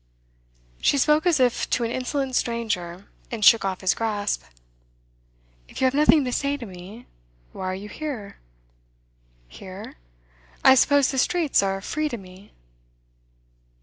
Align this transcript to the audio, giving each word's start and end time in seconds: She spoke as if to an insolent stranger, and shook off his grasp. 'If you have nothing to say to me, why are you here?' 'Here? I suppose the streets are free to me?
She 0.81 0.97
spoke 0.97 1.27
as 1.27 1.39
if 1.39 1.69
to 1.69 1.83
an 1.83 1.91
insolent 1.91 2.35
stranger, 2.35 3.05
and 3.29 3.45
shook 3.45 3.63
off 3.63 3.81
his 3.81 3.93
grasp. 3.93 4.41
'If 5.67 5.79
you 5.79 5.85
have 5.85 5.93
nothing 5.93 6.25
to 6.25 6.31
say 6.31 6.57
to 6.57 6.65
me, 6.65 7.05
why 7.51 7.65
are 7.67 7.75
you 7.75 7.87
here?' 7.87 8.37
'Here? 9.47 9.97
I 10.63 10.73
suppose 10.73 11.11
the 11.11 11.19
streets 11.19 11.61
are 11.61 11.81
free 11.81 12.09
to 12.09 12.17
me? 12.17 12.51